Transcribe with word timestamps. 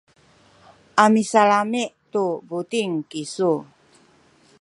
a 1.03 1.05
misalami’ 1.15 1.83
tu 2.11 2.25
buting 2.47 2.93
kisu. 3.09 3.51